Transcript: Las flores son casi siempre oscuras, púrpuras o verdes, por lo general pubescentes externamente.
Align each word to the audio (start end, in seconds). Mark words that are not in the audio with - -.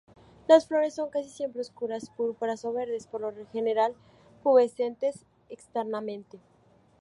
Las 0.47 0.67
flores 0.67 0.95
son 0.95 1.11
casi 1.11 1.29
siempre 1.29 1.61
oscuras, 1.61 2.09
púrpuras 2.09 2.65
o 2.65 2.73
verdes, 2.73 3.05
por 3.05 3.21
lo 3.21 3.31
general 3.51 3.93
pubescentes 4.41 5.27
externamente. 5.47 6.39